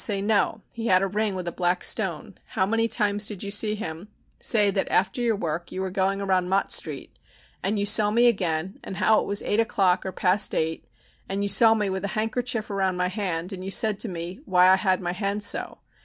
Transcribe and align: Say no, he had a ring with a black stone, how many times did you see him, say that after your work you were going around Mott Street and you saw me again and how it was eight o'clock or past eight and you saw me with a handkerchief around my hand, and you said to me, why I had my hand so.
Say 0.03 0.19
no, 0.19 0.63
he 0.73 0.87
had 0.87 1.03
a 1.03 1.07
ring 1.07 1.35
with 1.35 1.47
a 1.47 1.51
black 1.51 1.83
stone, 1.83 2.33
how 2.57 2.65
many 2.65 2.87
times 2.87 3.27
did 3.27 3.43
you 3.43 3.51
see 3.51 3.75
him, 3.75 4.07
say 4.39 4.71
that 4.71 4.89
after 4.89 5.21
your 5.21 5.35
work 5.35 5.71
you 5.71 5.79
were 5.79 5.91
going 5.91 6.19
around 6.19 6.49
Mott 6.49 6.71
Street 6.71 7.19
and 7.61 7.77
you 7.77 7.85
saw 7.85 8.09
me 8.09 8.25
again 8.25 8.79
and 8.83 8.97
how 8.97 9.19
it 9.21 9.27
was 9.27 9.43
eight 9.43 9.59
o'clock 9.59 10.03
or 10.03 10.11
past 10.11 10.55
eight 10.55 10.87
and 11.29 11.43
you 11.43 11.49
saw 11.49 11.75
me 11.75 11.87
with 11.87 12.03
a 12.03 12.07
handkerchief 12.17 12.71
around 12.71 12.97
my 12.97 13.09
hand, 13.09 13.53
and 13.53 13.63
you 13.63 13.69
said 13.69 13.99
to 13.99 14.09
me, 14.09 14.39
why 14.45 14.69
I 14.69 14.75
had 14.75 15.01
my 15.01 15.11
hand 15.13 15.43
so. 15.43 15.81